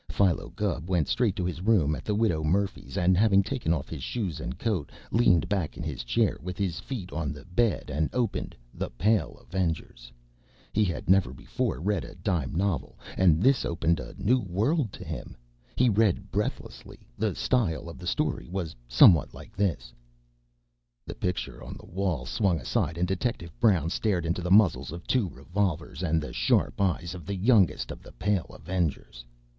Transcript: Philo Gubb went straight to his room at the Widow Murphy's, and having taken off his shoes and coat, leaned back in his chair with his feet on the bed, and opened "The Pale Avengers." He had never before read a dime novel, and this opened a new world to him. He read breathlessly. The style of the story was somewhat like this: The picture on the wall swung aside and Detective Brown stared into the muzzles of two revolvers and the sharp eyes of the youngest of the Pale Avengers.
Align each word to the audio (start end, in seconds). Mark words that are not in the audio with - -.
Philo 0.09 0.49
Gubb 0.55 0.89
went 0.89 1.07
straight 1.07 1.35
to 1.35 1.45
his 1.45 1.61
room 1.61 1.93
at 1.93 2.03
the 2.05 2.15
Widow 2.15 2.43
Murphy's, 2.43 2.97
and 2.97 3.15
having 3.15 3.43
taken 3.43 3.71
off 3.71 3.87
his 3.87 4.01
shoes 4.01 4.39
and 4.39 4.57
coat, 4.57 4.91
leaned 5.11 5.47
back 5.47 5.77
in 5.77 5.83
his 5.83 6.03
chair 6.03 6.39
with 6.41 6.57
his 6.57 6.79
feet 6.79 7.11
on 7.11 7.31
the 7.31 7.45
bed, 7.45 7.91
and 7.91 8.09
opened 8.11 8.55
"The 8.73 8.89
Pale 8.89 9.37
Avengers." 9.39 10.11
He 10.73 10.83
had 10.85 11.07
never 11.07 11.33
before 11.35 11.79
read 11.79 12.03
a 12.03 12.15
dime 12.15 12.55
novel, 12.55 12.97
and 13.15 13.43
this 13.43 13.63
opened 13.63 13.99
a 13.99 14.15
new 14.17 14.39
world 14.39 14.91
to 14.93 15.03
him. 15.03 15.37
He 15.75 15.87
read 15.87 16.31
breathlessly. 16.31 17.01
The 17.15 17.35
style 17.35 17.87
of 17.87 17.99
the 17.99 18.07
story 18.07 18.49
was 18.49 18.75
somewhat 18.87 19.35
like 19.35 19.55
this: 19.55 19.93
The 21.05 21.13
picture 21.13 21.63
on 21.63 21.77
the 21.77 21.85
wall 21.85 22.25
swung 22.25 22.59
aside 22.59 22.97
and 22.97 23.07
Detective 23.07 23.51
Brown 23.59 23.91
stared 23.91 24.25
into 24.25 24.41
the 24.41 24.49
muzzles 24.49 24.91
of 24.91 25.05
two 25.05 25.29
revolvers 25.29 26.01
and 26.01 26.19
the 26.19 26.33
sharp 26.33 26.81
eyes 26.81 27.13
of 27.13 27.27
the 27.27 27.35
youngest 27.37 27.91
of 27.91 28.01
the 28.01 28.13
Pale 28.13 28.47
Avengers. 28.49 29.23